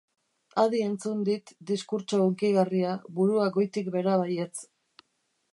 Adi 0.61 0.79
entzun 0.85 1.19
dit 1.27 1.53
diskurtso 1.71 2.21
hunkigarria, 2.25 2.97
burua 3.21 3.47
goitik 3.59 3.95
behera 3.97 4.21
baietz. 4.23 4.55